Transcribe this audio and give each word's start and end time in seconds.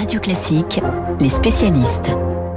Radio 0.00 0.18
Classique, 0.18 0.80
les 1.20 1.28
spécialistes. 1.28 2.10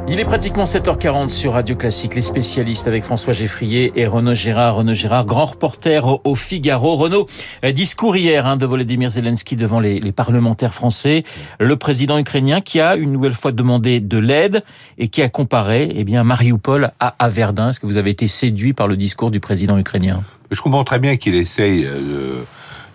Il 0.07 0.17
est 0.17 0.23
pratiquement 0.23 0.63
7h40 0.63 1.27
sur 1.27 1.51
Radio 1.51 1.75
Classique, 1.75 2.15
les 2.15 2.21
spécialistes 2.21 2.87
avec 2.87 3.03
François 3.03 3.33
Geffrier 3.33 3.91
et 3.97 4.07
Renaud 4.07 4.33
Gérard. 4.33 4.77
Renaud 4.77 4.93
Gérard, 4.93 5.25
grand 5.25 5.47
reporter 5.47 6.25
au 6.25 6.35
Figaro. 6.35 6.95
Renaud, 6.95 7.25
euh, 7.65 7.73
discours 7.73 8.15
hier 8.15 8.45
hein, 8.45 8.55
de 8.55 8.65
Volodymyr 8.65 9.09
Zelensky 9.09 9.57
devant 9.57 9.81
les, 9.81 9.99
les, 9.99 10.13
parlementaires 10.13 10.73
français. 10.73 11.25
Le 11.59 11.75
président 11.75 12.17
ukrainien 12.17 12.61
qui 12.61 12.79
a 12.79 12.95
une 12.95 13.11
nouvelle 13.11 13.33
fois 13.33 13.51
demandé 13.51 13.99
de 13.99 14.17
l'aide 14.17 14.63
et 14.97 15.09
qui 15.09 15.21
a 15.21 15.27
comparé 15.27 15.89
eh 15.93 16.05
bien, 16.05 16.23
Mariupol 16.23 16.91
à, 17.01 17.13
à 17.19 17.27
Verdun. 17.27 17.71
Est-ce 17.71 17.81
que 17.81 17.87
vous 17.87 17.97
avez 17.97 18.11
été 18.11 18.29
séduit 18.29 18.71
par 18.71 18.87
le 18.87 18.95
discours 18.95 19.31
du 19.31 19.41
président 19.41 19.77
ukrainien? 19.77 20.23
Je 20.49 20.61
comprends 20.61 20.85
très 20.85 20.99
bien 20.99 21.17
qu'il 21.17 21.35
essaye... 21.35 21.83
Euh 21.83 22.45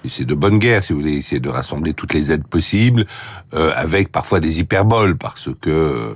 c'est 0.09 0.25
de 0.25 0.35
bonne 0.35 0.59
guerre, 0.59 0.85
si 0.85 0.93
vous 0.93 1.01
voulez, 1.01 1.15
essayer 1.15 1.41
de 1.41 1.49
rassembler 1.49 1.95
toutes 1.95 2.15
les 2.15 2.33
aides 2.33 2.47
possibles, 2.47 3.07
euh, 3.55 3.73
avec 3.75 4.11
parfois 4.11 4.41
des 4.41 4.61
hyperboles, 4.61 5.17
parce 5.17 5.49
que 5.61 6.15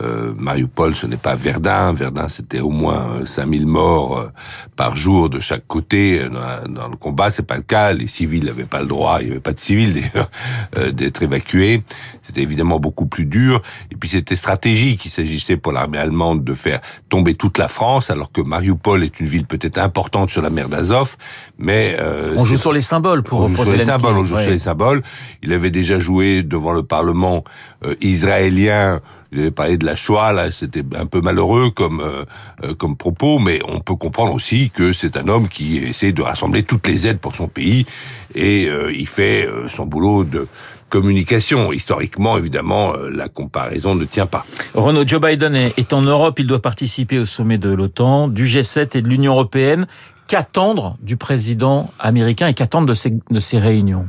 euh, 0.00 0.32
Mariupol, 0.36 0.94
ce 0.94 1.06
n'est 1.06 1.16
pas 1.16 1.34
Verdun. 1.34 1.92
Verdun, 1.92 2.28
c'était 2.28 2.60
au 2.60 2.70
moins 2.70 3.24
5000 3.24 3.66
morts 3.66 4.18
euh, 4.18 4.28
par 4.76 4.96
jour 4.96 5.28
de 5.28 5.40
chaque 5.40 5.66
côté 5.66 6.20
euh, 6.20 6.28
dans, 6.28 6.72
dans 6.72 6.88
le 6.88 6.96
combat. 6.96 7.30
C'est 7.30 7.42
pas 7.42 7.56
le 7.56 7.62
cas. 7.62 7.92
Les 7.92 8.08
civils 8.08 8.44
n'avaient 8.44 8.64
pas 8.64 8.80
le 8.80 8.86
droit, 8.86 9.18
il 9.20 9.26
n'y 9.26 9.30
avait 9.32 9.40
pas 9.40 9.52
de 9.52 9.58
civils 9.58 9.92
d'ailleurs, 10.12 10.30
euh, 10.78 10.92
d'être 10.92 11.22
évacués. 11.22 11.82
C'était 12.22 12.42
évidemment 12.42 12.78
beaucoup 12.78 13.06
plus 13.06 13.26
dur. 13.26 13.62
Et 13.90 13.96
puis 13.96 14.08
c'était 14.08 14.36
stratégique. 14.36 15.04
Il 15.04 15.10
s'agissait 15.10 15.56
pour 15.56 15.72
l'armée 15.72 15.98
allemande 15.98 16.44
de 16.44 16.54
faire 16.54 16.80
tomber 17.08 17.34
toute 17.34 17.58
la 17.58 17.68
France, 17.68 18.10
alors 18.10 18.32
que 18.32 18.40
Mariupol 18.40 19.04
est 19.04 19.20
une 19.20 19.26
ville 19.26 19.46
peut-être 19.46 19.78
importante 19.78 20.30
sur 20.30 20.42
la 20.42 20.50
mer 20.50 20.68
d'Azov, 20.68 21.16
mais... 21.58 21.96
on 22.36 22.44
joue 22.44 22.56
sur 22.56 22.72
les 22.72 22.80
symboles 22.80 23.22
pour, 23.32 23.50
ouais. 23.50 24.36
sur 24.36 24.50
les 24.50 24.58
symboles. 24.58 25.00
Il 25.42 25.52
avait 25.52 25.70
déjà 25.70 25.98
joué 25.98 26.42
devant 26.42 26.72
le 26.72 26.82
Parlement 26.82 27.44
euh, 27.84 27.94
israélien. 28.00 29.00
Il 29.32 29.40
avait 29.40 29.50
parlé 29.50 29.78
de 29.78 29.86
la 29.86 29.96
Shoah, 29.96 30.34
là, 30.34 30.52
c'était 30.52 30.84
un 30.94 31.06
peu 31.06 31.22
malheureux 31.22 31.70
comme 31.70 32.02
euh, 32.02 32.74
comme 32.74 32.96
propos, 32.96 33.38
mais 33.38 33.60
on 33.66 33.80
peut 33.80 33.94
comprendre 33.94 34.34
aussi 34.34 34.68
que 34.68 34.92
c'est 34.92 35.16
un 35.16 35.26
homme 35.28 35.48
qui 35.48 35.78
essaie 35.78 36.12
de 36.12 36.20
rassembler 36.20 36.64
toutes 36.64 36.86
les 36.86 37.06
aides 37.06 37.18
pour 37.18 37.34
son 37.34 37.48
pays 37.48 37.86
et 38.34 38.66
euh, 38.66 38.92
il 38.92 39.08
fait 39.08 39.48
son 39.68 39.86
boulot 39.86 40.24
de 40.24 40.46
communication. 40.90 41.72
Historiquement, 41.72 42.36
évidemment, 42.36 42.92
la 43.10 43.28
comparaison 43.28 43.94
ne 43.94 44.04
tient 44.04 44.26
pas. 44.26 44.44
Renaud, 44.74 45.04
Joe 45.06 45.22
Biden 45.22 45.54
est 45.54 45.92
en 45.94 46.02
Europe, 46.02 46.38
il 46.38 46.46
doit 46.46 46.60
participer 46.60 47.18
au 47.18 47.24
sommet 47.24 47.56
de 47.56 47.70
l'OTAN, 47.70 48.28
du 48.28 48.44
G7 48.44 48.98
et 48.98 49.00
de 49.00 49.08
l'Union 49.08 49.32
européenne 49.32 49.86
qu'attendre 50.28 50.96
du 51.02 51.16
président 51.16 51.90
américain 51.98 52.46
et 52.46 52.54
qu'attendre 52.54 52.86
de 52.86 53.40
ces, 53.40 53.58
réunions? 53.58 54.06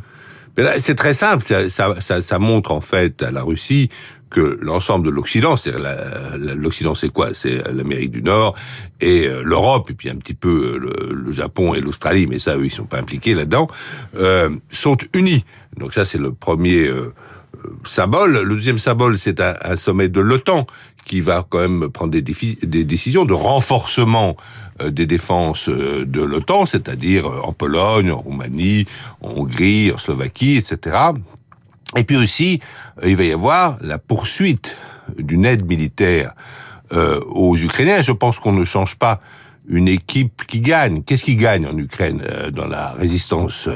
C'est 0.78 0.96
très 0.96 1.14
simple, 1.14 1.46
ça, 1.70 2.40
montre 2.40 2.72
en 2.72 2.82
fait 2.82 3.24
à 3.24 3.32
la 3.32 3.42
Russie 3.42 3.90
que 4.30 4.58
l'ensemble 4.62 5.06
de 5.06 5.12
l'Occident, 5.12 5.56
c'est-à-dire 5.56 6.56
l'Occident 6.56 6.96
c'est 6.96 7.10
quoi? 7.10 7.34
C'est 7.34 7.62
l'Amérique 7.72 8.12
du 8.12 8.24
Nord 8.24 8.56
et 9.00 9.28
l'Europe, 9.44 9.92
et 9.92 9.94
puis 9.94 10.10
un 10.10 10.16
petit 10.16 10.34
peu 10.34 10.78
le, 10.78 11.14
le 11.14 11.32
Japon 11.32 11.74
et 11.74 11.82
l'Australie, 11.82 12.26
mais 12.28 12.40
ça, 12.40 12.58
eux, 12.58 12.66
ils 12.66 12.72
sont 12.72 12.86
pas 12.86 12.98
impliqués 12.98 13.36
là-dedans, 13.36 13.68
euh, 14.16 14.50
sont 14.70 14.98
unis. 15.14 15.46
Donc 15.78 15.94
ça, 15.94 16.06
c'est 16.06 16.20
le 16.20 16.32
premier... 16.34 16.88
Euh, 16.88 17.14
symbole. 17.86 18.34
Le 18.34 18.56
deuxième 18.56 18.78
symbole, 18.78 19.18
c'est 19.18 19.40
un, 19.40 19.76
sommet 19.78 20.10
de 20.10 20.22
l'OTAN 20.22 20.66
qui 21.06 21.22
va 21.22 21.46
quand 21.48 21.60
même 21.60 21.90
prendre 21.90 22.12
des, 22.12 22.22
décisions 22.22 23.26
de 23.26 23.34
renforcement 23.34 24.36
euh, 24.82 24.90
des 24.90 25.06
défenses 25.06 25.70
euh, 25.70 26.06
de 26.06 26.22
l'OTAN, 26.22 26.66
c'est-à-dire 26.66 27.28
euh, 27.28 27.42
en 27.44 27.54
Pologne, 27.54 28.12
en 28.12 28.18
Roumanie, 28.18 28.88
en 29.22 29.30
Hongrie, 29.32 29.92
en 29.92 29.98
Slovaquie, 29.98 30.58
etc. 30.58 30.98
Et 31.96 32.04
puis 32.04 32.18
aussi, 32.18 32.60
il 33.04 33.16
va 33.16 33.24
y 33.24 33.32
avoir 33.32 33.78
la 33.82 34.00
poursuite 34.00 34.78
d'une 35.18 35.46
aide 35.46 35.66
militaire 35.66 36.34
aux 36.92 37.58
Ukrainiens. 37.58 38.02
Je 38.02 38.12
pense 38.12 38.40
qu'on 38.40 38.52
ne 38.52 38.66
change 38.66 38.96
pas 38.96 39.20
une 39.68 39.88
équipe 39.88 40.44
qui 40.48 40.60
gagne. 40.60 41.04
Qu'est-ce 41.04 41.24
qui 41.24 41.36
gagne 41.36 41.66
en 41.68 41.76
Ukraine 41.78 42.24
dans 42.52 42.68
la 42.68 42.92
résistance 42.92 43.68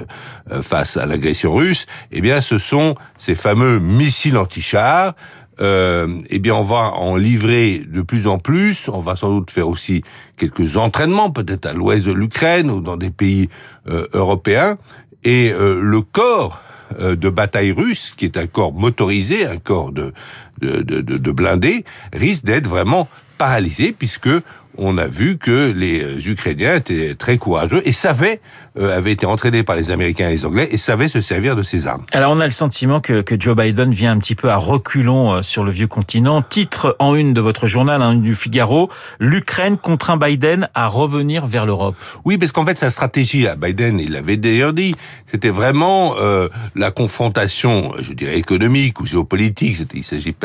face 0.61 0.97
à 0.97 1.05
l'agression 1.05 1.53
russe? 1.53 1.85
Eh 2.11 2.21
bien, 2.21 2.41
ce 2.41 2.57
sont 2.57 2.95
ces 3.17 3.35
fameux 3.35 3.79
missiles 3.79 4.37
anti-chars. 4.37 5.13
Euh, 5.59 6.19
eh 6.29 6.39
bien, 6.39 6.55
on 6.55 6.63
va 6.63 6.93
en 6.93 7.15
livrer 7.15 7.83
de 7.87 8.01
plus 8.01 8.27
en 8.27 8.37
plus. 8.37 8.89
On 8.89 8.99
va 8.99 9.15
sans 9.15 9.29
doute 9.29 9.51
faire 9.51 9.67
aussi 9.67 10.01
quelques 10.37 10.77
entraînements, 10.77 11.31
peut-être 11.31 11.65
à 11.65 11.73
l'ouest 11.73 12.05
de 12.05 12.11
l'Ukraine 12.11 12.69
ou 12.69 12.81
dans 12.81 12.97
des 12.97 13.09
pays 13.09 13.49
euh, 13.89 14.07
européens. 14.13 14.77
Et 15.23 15.51
euh, 15.51 15.81
le 15.81 16.01
corps 16.01 16.61
de 16.97 17.29
bataille 17.29 17.73
russe, 17.73 18.13
qui 18.15 18.23
est 18.23 18.37
un 18.37 18.47
corps 18.47 18.71
motorisé, 18.71 19.45
un 19.45 19.57
corps 19.57 19.91
de, 19.91 20.13
de, 20.61 20.81
de, 20.81 21.01
de 21.01 21.31
blindés, 21.31 21.83
risque 22.13 22.45
d'être 22.45 22.67
vraiment 22.69 23.09
paralysé 23.37 23.91
puisque 23.91 24.29
on 24.77 24.97
a 24.97 25.07
vu 25.07 25.37
que 25.37 25.71
les 25.75 26.27
Ukrainiens 26.27 26.75
étaient 26.75 27.15
très 27.15 27.37
courageux 27.37 27.81
et 27.85 27.91
savaient, 27.91 28.39
euh, 28.79 28.95
avaient 28.95 29.11
été 29.11 29.25
entraînés 29.25 29.63
par 29.63 29.75
les 29.75 29.91
Américains 29.91 30.29
et 30.29 30.31
les 30.31 30.45
Anglais 30.45 30.67
et 30.71 30.77
savaient 30.77 31.07
se 31.07 31.21
servir 31.21 31.55
de 31.55 31.63
ces 31.63 31.87
armes. 31.87 32.03
Alors 32.11 32.31
on 32.31 32.39
a 32.39 32.45
le 32.45 32.51
sentiment 32.51 32.99
que, 32.99 33.21
que 33.21 33.35
Joe 33.39 33.55
Biden 33.55 33.91
vient 33.91 34.11
un 34.11 34.17
petit 34.19 34.35
peu 34.35 34.49
à 34.49 34.57
reculons 34.57 35.33
euh, 35.33 35.41
sur 35.41 35.63
le 35.63 35.71
vieux 35.71 35.87
continent. 35.87 36.41
Titre 36.41 36.95
en 36.99 37.15
une 37.15 37.33
de 37.33 37.41
votre 37.41 37.67
journal, 37.67 38.01
hein, 38.01 38.15
du 38.15 38.35
Figaro, 38.35 38.89
l'Ukraine 39.19 39.77
contraint 39.77 40.17
Biden 40.17 40.69
à 40.73 40.87
revenir 40.87 41.45
vers 41.45 41.65
l'Europe. 41.65 41.95
Oui, 42.25 42.37
parce 42.37 42.51
qu'en 42.51 42.65
fait 42.65 42.77
sa 42.77 42.91
stratégie 42.91 43.47
à 43.47 43.55
Biden, 43.55 43.99
il 43.99 44.11
l'avait 44.11 44.37
d'ailleurs 44.37 44.73
dit, 44.73 44.95
c'était 45.25 45.49
vraiment 45.49 46.15
euh, 46.19 46.47
la 46.75 46.91
confrontation, 46.91 47.93
je 47.99 48.13
dirais 48.13 48.37
économique 48.37 48.99
ou 48.99 49.05
géopolitique. 49.05 49.77
Il 49.93 50.03
s'agit 50.03 50.35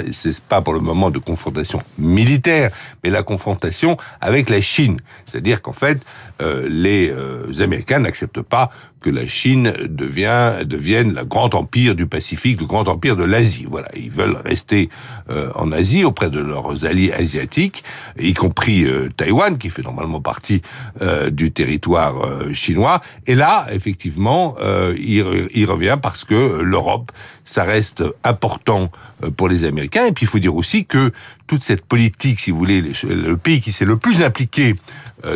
pas 0.48 0.62
pour 0.62 0.72
le 0.72 0.80
moment 0.80 1.10
de 1.10 1.18
confrontation 1.18 1.80
militaire, 1.98 2.70
mais 3.04 3.10
la 3.10 3.22
confrontation 3.22 3.96
avec 4.22 4.48
la 4.48 4.60
Chine. 4.60 4.98
C'est-à-dire 5.26 5.60
qu'en 5.60 5.72
fait, 5.72 6.00
euh, 6.40 6.66
les 6.70 7.10
euh, 7.10 7.52
Américains 7.60 7.98
n'acceptent 7.98 8.42
pas 8.42 8.70
que 9.02 9.10
la 9.10 9.26
Chine 9.26 9.72
devient, 9.88 10.64
devienne 10.64 11.14
le 11.14 11.24
grand 11.24 11.54
empire 11.54 11.94
du 11.94 12.06
Pacifique, 12.06 12.60
le 12.60 12.66
grand 12.66 12.88
empire 12.88 13.16
de 13.16 13.24
l'Asie. 13.24 13.66
Voilà, 13.68 13.88
ils 13.94 14.10
veulent 14.10 14.38
rester 14.44 14.88
euh, 15.28 15.50
en 15.54 15.72
Asie 15.72 16.04
auprès 16.04 16.30
de 16.30 16.40
leurs 16.40 16.84
alliés 16.84 17.12
asiatiques, 17.12 17.84
y 18.18 18.32
compris 18.32 18.84
euh, 18.84 19.08
Taïwan, 19.14 19.58
qui 19.58 19.68
fait 19.68 19.82
normalement 19.82 20.20
partie 20.20 20.62
euh, 21.02 21.30
du 21.30 21.50
territoire 21.52 22.14
chinois. 22.54 23.00
Et 23.26 23.34
là, 23.34 23.66
effectivement, 23.72 24.56
il, 24.96 25.48
il, 25.54 25.64
revient 25.66 25.98
parce 26.00 26.24
que 26.24 26.60
l'Europe, 26.62 27.10
ça 27.44 27.64
reste 27.64 28.04
important 28.22 28.90
pour 29.36 29.48
les 29.48 29.64
Américains. 29.64 30.06
Et 30.06 30.12
puis, 30.12 30.24
il 30.24 30.28
faut 30.28 30.38
dire 30.38 30.54
aussi 30.54 30.84
que 30.84 31.10
toute 31.46 31.62
cette 31.62 31.84
politique, 31.84 32.38
si 32.40 32.50
vous 32.50 32.58
voulez, 32.58 32.82
le 33.02 33.36
pays 33.36 33.60
qui 33.60 33.72
s'est 33.72 33.84
le 33.84 33.96
plus 33.96 34.11
impliqué 34.20 34.74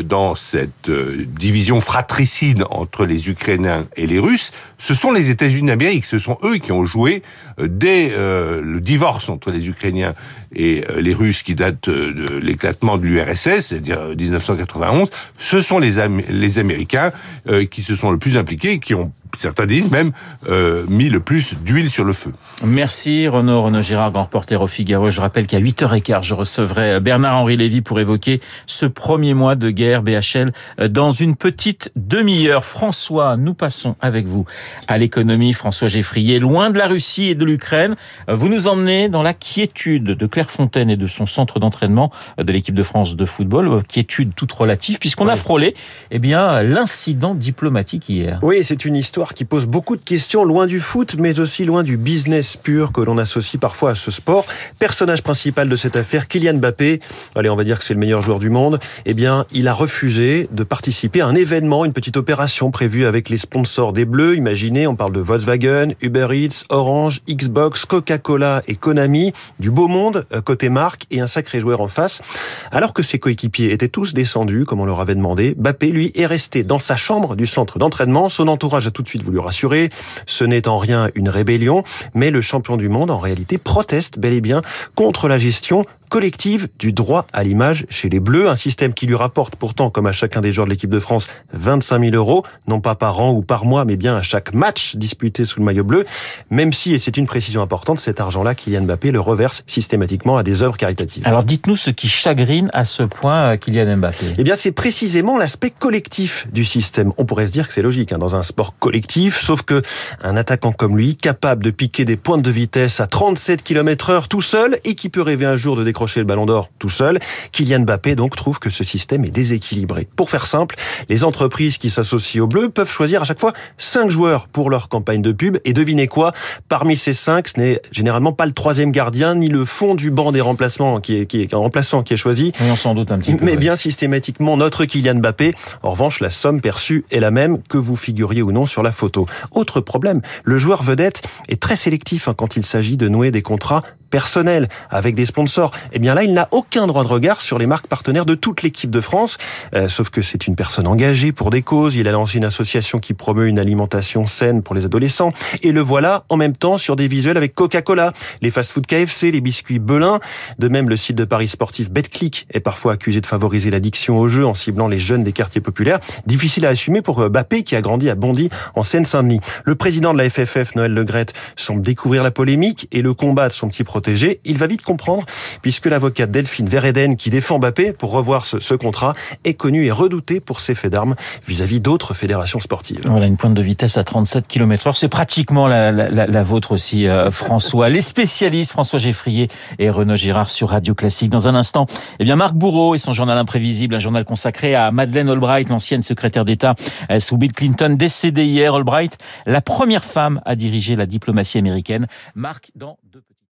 dans 0.02 0.34
cette 0.34 0.90
division 0.90 1.78
fratricide 1.80 2.64
entre 2.70 3.06
les 3.06 3.28
Ukrainiens 3.28 3.84
et 3.94 4.08
les 4.08 4.18
Russes, 4.18 4.50
ce 4.78 4.94
sont 4.94 5.12
les 5.12 5.30
États-Unis 5.30 5.68
d'Amérique. 5.68 6.04
Ce 6.04 6.18
sont 6.18 6.36
eux 6.42 6.56
qui 6.56 6.72
ont 6.72 6.84
joué 6.84 7.22
dès 7.58 8.10
euh, 8.12 8.60
le 8.62 8.80
divorce 8.80 9.28
entre 9.28 9.50
les 9.50 9.68
Ukrainiens 9.68 10.14
et 10.54 10.84
euh, 10.90 11.00
les 11.00 11.14
Russes 11.14 11.42
qui 11.42 11.54
date 11.54 11.88
de 11.88 12.38
l'éclatement 12.38 12.98
de 12.98 13.04
l'URSS, 13.04 13.66
c'est-à-dire 13.66 14.00
1991. 14.16 15.08
Ce 15.38 15.60
sont 15.60 15.78
les, 15.78 15.98
Am 15.98 16.20
les 16.28 16.58
Américains 16.58 17.12
euh, 17.48 17.64
qui 17.64 17.82
se 17.82 17.94
sont 17.94 18.10
le 18.10 18.18
plus 18.18 18.36
impliqués, 18.36 18.78
qui 18.78 18.94
ont 18.94 19.12
certains 19.38 19.66
disent 19.66 19.90
même 19.90 20.12
euh, 20.48 20.84
mis 20.88 21.08
le 21.08 21.20
plus 21.20 21.54
d'huile 21.54 21.90
sur 21.90 22.04
le 22.04 22.12
feu. 22.12 22.32
Merci 22.64 23.28
Renaud, 23.28 23.62
Renaud 23.62 23.80
Girard, 23.80 24.12
grand 24.12 24.24
reporter 24.24 24.60
au 24.60 24.66
Figaro. 24.66 25.10
Je 25.10 25.20
rappelle 25.20 25.46
qu'à 25.46 25.60
8h15, 25.60 26.22
je 26.22 26.34
recevrai 26.34 27.00
Bernard-Henri 27.00 27.56
Lévy 27.56 27.80
pour 27.80 28.00
évoquer 28.00 28.40
ce 28.66 28.86
premier 28.86 29.34
mois 29.34 29.54
de 29.54 29.70
guerre 29.70 30.02
BHL 30.02 30.52
dans 30.88 31.10
une 31.10 31.36
petite 31.36 31.90
demi-heure. 31.96 32.64
François, 32.64 33.36
nous 33.36 33.54
passons 33.54 33.96
avec 34.00 34.26
vous 34.26 34.44
à 34.88 34.98
l'économie. 34.98 35.52
François 35.52 35.88
Geffrier, 35.88 36.38
loin 36.38 36.70
de 36.70 36.78
la 36.78 36.86
Russie 36.86 37.28
et 37.28 37.34
de 37.34 37.44
l'Ukraine, 37.44 37.94
vous 38.28 38.48
nous 38.48 38.66
emmenez 38.66 39.08
dans 39.08 39.22
la 39.22 39.34
quiétude 39.34 40.04
de 40.04 40.26
Clairefontaine 40.26 40.90
et 40.90 40.96
de 40.96 41.06
son 41.06 41.26
centre 41.26 41.58
d'entraînement 41.58 42.10
de 42.38 42.52
l'équipe 42.52 42.74
de 42.74 42.82
France 42.82 43.16
de 43.16 43.26
football. 43.26 43.82
Quiétude 43.84 44.34
toute 44.34 44.52
relative 44.52 44.98
puisqu'on 44.98 45.26
oui. 45.26 45.32
a 45.32 45.36
frôlé 45.36 45.74
eh 46.10 46.18
bien, 46.18 46.62
l'incident 46.62 47.34
diplomatique 47.34 48.08
hier. 48.08 48.38
Oui, 48.42 48.60
c'est 48.62 48.84
une 48.84 48.96
histoire 48.96 49.25
qui 49.34 49.44
pose 49.44 49.66
beaucoup 49.66 49.96
de 49.96 50.02
questions, 50.02 50.44
loin 50.44 50.66
du 50.66 50.80
foot, 50.80 51.16
mais 51.18 51.40
aussi 51.40 51.64
loin 51.64 51.82
du 51.82 51.96
business 51.96 52.56
pur 52.56 52.92
que 52.92 53.00
l'on 53.00 53.18
associe 53.18 53.60
parfois 53.60 53.90
à 53.90 53.94
ce 53.94 54.10
sport. 54.10 54.46
Personnage 54.78 55.22
principal 55.22 55.68
de 55.68 55.76
cette 55.76 55.96
affaire, 55.96 56.28
Kylian 56.28 56.54
Mbappé, 56.54 57.00
allez, 57.34 57.48
on 57.48 57.56
va 57.56 57.64
dire 57.64 57.78
que 57.78 57.84
c'est 57.84 57.94
le 57.94 58.00
meilleur 58.00 58.22
joueur 58.22 58.38
du 58.38 58.50
monde, 58.50 58.78
eh 59.04 59.14
bien, 59.14 59.46
il 59.52 59.68
a 59.68 59.74
refusé 59.74 60.48
de 60.52 60.64
participer 60.64 61.20
à 61.20 61.26
un 61.26 61.34
événement, 61.34 61.84
une 61.84 61.92
petite 61.92 62.16
opération 62.16 62.70
prévue 62.70 63.06
avec 63.06 63.28
les 63.28 63.38
sponsors 63.38 63.92
des 63.92 64.04
Bleus. 64.04 64.36
Imaginez, 64.36 64.86
on 64.86 64.96
parle 64.96 65.12
de 65.12 65.20
Volkswagen, 65.20 65.94
Uber 66.00 66.28
Eats, 66.32 66.64
Orange, 66.68 67.20
Xbox, 67.28 67.84
Coca-Cola 67.84 68.62
et 68.68 68.76
Konami, 68.76 69.32
du 69.58 69.70
beau 69.70 69.88
monde 69.88 70.26
euh, 70.32 70.40
côté 70.40 70.68
marque 70.68 71.04
et 71.10 71.20
un 71.20 71.26
sacré 71.26 71.60
joueur 71.60 71.80
en 71.80 71.88
face. 71.88 72.22
Alors 72.70 72.92
que 72.92 73.02
ses 73.02 73.18
coéquipiers 73.18 73.72
étaient 73.72 73.88
tous 73.88 74.14
descendus, 74.14 74.64
comme 74.64 74.80
on 74.80 74.84
leur 74.86 75.00
avait 75.00 75.14
demandé, 75.14 75.54
Mbappé, 75.56 75.90
lui, 75.90 76.12
est 76.14 76.26
resté 76.26 76.64
dans 76.64 76.78
sa 76.78 76.96
chambre 76.96 77.36
du 77.36 77.46
centre 77.46 77.78
d'entraînement. 77.78 78.28
Son 78.28 78.48
entourage 78.48 78.86
a 78.86 78.90
tout 78.90 79.02
de 79.02 79.08
suite 79.08 79.15
suite 79.16 79.24
voulu 79.24 79.38
rassurer. 79.38 79.90
Ce 80.26 80.44
n'est 80.44 80.68
en 80.68 80.78
rien 80.78 81.10
une 81.14 81.28
rébellion, 81.28 81.84
mais 82.14 82.30
le 82.30 82.40
champion 82.40 82.76
du 82.76 82.88
monde, 82.88 83.10
en 83.10 83.18
réalité, 83.18 83.58
proteste 83.58 84.18
bel 84.18 84.34
et 84.34 84.40
bien 84.40 84.60
contre 84.94 85.28
la 85.28 85.38
gestion 85.38 85.84
collective 86.08 86.68
du 86.78 86.92
droit 86.92 87.26
à 87.32 87.42
l'image 87.42 87.86
chez 87.88 88.08
les 88.08 88.20
Bleus, 88.20 88.48
un 88.48 88.56
système 88.56 88.94
qui 88.94 89.06
lui 89.06 89.14
rapporte 89.14 89.56
pourtant, 89.56 89.90
comme 89.90 90.06
à 90.06 90.12
chacun 90.12 90.40
des 90.40 90.52
joueurs 90.52 90.66
de 90.66 90.70
l'équipe 90.70 90.90
de 90.90 91.00
France, 91.00 91.26
25 91.52 92.00
000 92.00 92.14
euros, 92.14 92.44
non 92.66 92.80
pas 92.80 92.94
par 92.94 93.20
an 93.20 93.32
ou 93.32 93.42
par 93.42 93.64
mois, 93.64 93.84
mais 93.84 93.96
bien 93.96 94.16
à 94.16 94.22
chaque 94.22 94.54
match 94.54 94.96
disputé 94.96 95.44
sous 95.44 95.60
le 95.60 95.64
maillot 95.64 95.84
bleu, 95.84 96.04
même 96.50 96.72
si, 96.72 96.94
et 96.94 96.98
c'est 96.98 97.16
une 97.16 97.26
précision 97.26 97.62
importante, 97.62 98.00
cet 98.00 98.20
argent-là, 98.20 98.54
Kylian 98.54 98.82
Mbappé 98.82 99.10
le 99.10 99.20
reverse 99.20 99.62
systématiquement 99.66 100.36
à 100.36 100.42
des 100.42 100.62
œuvres 100.62 100.76
caritatives. 100.76 101.26
Alors 101.26 101.44
dites-nous 101.44 101.76
ce 101.76 101.90
qui 101.90 102.08
chagrine 102.08 102.70
à 102.72 102.84
ce 102.84 103.02
point 103.02 103.52
euh, 103.52 103.56
Kylian 103.56 103.96
Mbappé. 103.96 104.34
Eh 104.38 104.42
bien, 104.42 104.54
c'est 104.54 104.72
précisément 104.72 105.38
l'aspect 105.38 105.70
collectif 105.70 106.46
du 106.52 106.64
système. 106.64 107.12
On 107.18 107.24
pourrait 107.24 107.46
se 107.46 107.52
dire 107.52 107.68
que 107.68 107.74
c'est 107.74 107.82
logique 107.82 108.12
hein, 108.12 108.18
dans 108.18 108.36
un 108.36 108.42
sport 108.42 108.78
collectif, 108.78 109.40
sauf 109.40 109.62
que 109.62 109.82
un 110.22 110.36
attaquant 110.36 110.72
comme 110.72 110.96
lui, 110.96 111.16
capable 111.16 111.64
de 111.64 111.70
piquer 111.70 112.04
des 112.04 112.16
pointes 112.16 112.42
de 112.42 112.50
vitesse 112.50 113.00
à 113.00 113.06
37 113.06 113.62
km 113.62 114.10
heure 114.10 114.28
tout 114.28 114.42
seul 114.42 114.78
et 114.84 114.94
qui 114.94 115.08
peut 115.08 115.22
rêver 115.22 115.46
un 115.46 115.56
jour 115.56 115.76
de 115.76 115.84
décrocher 115.96 116.20
le 116.20 116.26
ballon 116.26 116.44
d'or 116.44 116.68
tout 116.78 116.90
seul. 116.90 117.18
Kylian 117.52 117.80
Mbappé 117.80 118.16
donc 118.16 118.36
trouve 118.36 118.58
que 118.58 118.68
ce 118.68 118.84
système 118.84 119.24
est 119.24 119.30
déséquilibré. 119.30 120.06
Pour 120.14 120.28
faire 120.28 120.46
simple, 120.46 120.76
les 121.08 121.24
entreprises 121.24 121.78
qui 121.78 121.88
s'associent 121.88 122.44
au 122.44 122.46
bleu 122.46 122.68
peuvent 122.68 122.90
choisir 122.90 123.22
à 123.22 123.24
chaque 123.24 123.40
fois 123.40 123.54
cinq 123.78 124.10
joueurs 124.10 124.46
pour 124.46 124.68
leur 124.68 124.90
campagne 124.90 125.22
de 125.22 125.32
pub. 125.32 125.56
Et 125.64 125.72
devinez 125.72 126.06
quoi? 126.06 126.32
Parmi 126.68 126.98
ces 126.98 127.14
cinq, 127.14 127.48
ce 127.48 127.58
n'est 127.58 127.80
généralement 127.92 128.34
pas 128.34 128.44
le 128.44 128.52
troisième 128.52 128.92
gardien 128.92 129.34
ni 129.34 129.48
le 129.48 129.64
fond 129.64 129.94
du 129.94 130.10
banc 130.10 130.32
des 130.32 130.42
remplacements 130.42 131.00
qui 131.00 131.16
est, 131.16 131.24
qui 131.24 131.40
est 131.40 131.54
un 131.54 131.58
remplaçant 131.58 132.02
qui 132.02 132.12
est 132.12 132.18
choisi. 132.18 132.52
Oui, 132.60 132.66
on 132.70 132.76
s'en 132.76 132.94
doute 132.94 133.10
un 133.10 133.18
petit 133.18 133.34
peu. 133.34 133.42
Mais 133.42 133.52
ouais. 133.52 133.56
bien 133.56 133.74
systématiquement 133.74 134.58
notre 134.58 134.84
Kylian 134.84 135.14
Mbappé. 135.14 135.54
En 135.82 135.92
revanche, 135.92 136.20
la 136.20 136.28
somme 136.28 136.60
perçue 136.60 137.06
est 137.10 137.20
la 137.20 137.30
même 137.30 137.62
que 137.62 137.78
vous 137.78 137.96
figuriez 137.96 138.42
ou 138.42 138.52
non 138.52 138.66
sur 138.66 138.82
la 138.82 138.92
photo. 138.92 139.24
Autre 139.50 139.80
problème, 139.80 140.20
le 140.44 140.58
joueur 140.58 140.82
vedette 140.82 141.22
est 141.48 141.58
très 141.58 141.76
sélectif 141.76 142.28
hein, 142.28 142.34
quand 142.36 142.56
il 142.56 142.66
s'agit 142.66 142.98
de 142.98 143.08
nouer 143.08 143.30
des 143.30 143.40
contrats 143.40 143.82
personnels 144.10 144.68
avec 144.90 145.14
des 145.14 145.26
sponsors. 145.26 145.70
Eh 145.92 145.98
bien 145.98 146.14
là, 146.14 146.22
il 146.22 146.32
n'a 146.32 146.48
aucun 146.50 146.86
droit 146.86 147.04
de 147.04 147.08
regard 147.08 147.40
sur 147.40 147.58
les 147.58 147.66
marques 147.66 147.86
partenaires 147.86 148.26
de 148.26 148.34
toute 148.34 148.62
l'équipe 148.62 148.90
de 148.90 149.00
France. 149.00 149.38
Euh, 149.74 149.88
sauf 149.88 150.10
que 150.10 150.22
c'est 150.22 150.46
une 150.46 150.56
personne 150.56 150.86
engagée 150.86 151.32
pour 151.32 151.50
des 151.50 151.62
causes. 151.62 151.96
Il 151.96 152.08
a 152.08 152.12
lancé 152.12 152.38
une 152.38 152.44
association 152.44 152.98
qui 152.98 153.14
promeut 153.14 153.48
une 153.48 153.58
alimentation 153.58 154.26
saine 154.26 154.62
pour 154.62 154.74
les 154.74 154.84
adolescents. 154.84 155.32
Et 155.62 155.72
le 155.72 155.80
voilà 155.80 156.24
en 156.28 156.36
même 156.36 156.56
temps 156.56 156.78
sur 156.78 156.96
des 156.96 157.08
visuels 157.08 157.36
avec 157.36 157.54
Coca-Cola, 157.54 158.12
les 158.42 158.50
fast-food 158.50 158.86
KFC, 158.86 159.30
les 159.30 159.40
biscuits 159.40 159.78
Belin. 159.78 160.20
De 160.58 160.68
même, 160.68 160.88
le 160.88 160.96
site 160.96 161.16
de 161.16 161.24
paris 161.24 161.48
sportif 161.48 161.90
BetClick 161.90 162.46
est 162.52 162.60
parfois 162.60 162.94
accusé 162.94 163.20
de 163.20 163.26
favoriser 163.26 163.70
l'addiction 163.70 164.18
au 164.18 164.28
jeu 164.28 164.46
en 164.46 164.54
ciblant 164.54 164.88
les 164.88 164.98
jeunes 164.98 165.24
des 165.24 165.32
quartiers 165.32 165.60
populaires. 165.60 166.00
Difficile 166.26 166.66
à 166.66 166.70
assumer 166.70 167.02
pour 167.02 167.20
euh, 167.20 167.28
Bappé 167.28 167.62
qui 167.62 167.76
a 167.76 167.80
grandi 167.80 168.10
à 168.10 168.14
Bondy 168.14 168.48
en 168.74 168.82
Seine-Saint-Denis. 168.82 169.40
Le 169.64 169.74
président 169.74 170.12
de 170.12 170.18
la 170.18 170.28
FFF, 170.28 170.74
Noël 170.74 170.92
Legrette, 170.92 171.32
semble 171.56 171.82
découvrir 171.82 172.22
la 172.22 172.30
polémique 172.30 172.88
et 172.92 173.02
le 173.02 173.14
combat 173.14 173.48
de 173.48 173.52
son 173.52 173.68
petit 173.68 173.84
protégé. 174.06 174.40
Il 174.44 174.56
va 174.56 174.68
vite 174.68 174.82
comprendre 174.82 175.24
puisque 175.62 175.86
l'avocate 175.86 176.30
Delphine 176.30 176.68
Vereden 176.68 177.16
qui 177.16 177.28
défend 177.28 177.58
Bappé 177.58 177.92
pour 177.92 178.12
revoir 178.12 178.46
ce, 178.46 178.60
ce 178.60 178.74
contrat 178.74 179.14
est 179.42 179.54
connue 179.54 179.84
et 179.86 179.90
redoutée 179.90 180.38
pour 180.38 180.60
ses 180.60 180.76
faits 180.76 180.92
d'armes 180.92 181.16
vis-à-vis 181.48 181.80
d'autres 181.80 182.14
fédérations 182.14 182.60
sportives. 182.60 183.00
Voilà 183.04 183.26
une 183.26 183.36
pointe 183.36 183.54
de 183.54 183.62
vitesse 183.62 183.96
à 183.96 184.04
37 184.04 184.46
km 184.46 184.86
heure. 184.86 184.96
C'est 184.96 185.08
pratiquement 185.08 185.66
la, 185.66 185.90
la, 185.90 186.08
la, 186.08 186.28
la 186.28 186.42
vôtre 186.44 186.70
aussi, 186.70 187.08
euh, 187.08 187.30
François. 187.32 187.88
Les 187.88 188.00
spécialistes, 188.00 188.70
François 188.70 189.00
Geffrier 189.00 189.48
et 189.80 189.90
Renaud 189.90 190.14
Girard 190.14 190.50
sur 190.50 190.68
Radio 190.68 190.94
Classique. 190.94 191.30
Dans 191.30 191.48
un 191.48 191.56
instant, 191.56 191.86
eh 192.20 192.24
bien, 192.24 192.36
Marc 192.36 192.54
Bourreau 192.54 192.94
et 192.94 192.98
son 192.98 193.12
journal 193.12 193.36
imprévisible, 193.36 193.96
un 193.96 193.98
journal 193.98 194.24
consacré 194.24 194.76
à 194.76 194.92
Madeleine 194.92 195.28
Albright, 195.28 195.68
l'ancienne 195.68 196.02
secrétaire 196.02 196.44
d'État 196.44 196.76
euh, 197.10 197.18
sous 197.18 197.36
Bill 197.36 197.52
Clinton, 197.52 197.96
décédée 197.98 198.44
hier. 198.44 198.72
Albright, 198.72 199.18
la 199.46 199.60
première 199.60 200.04
femme 200.04 200.40
à 200.44 200.54
diriger 200.54 200.94
la 200.94 201.06
diplomatie 201.06 201.58
américaine. 201.58 202.06
Marc, 202.36 202.70
dans 202.76 202.98
deux 203.12 203.22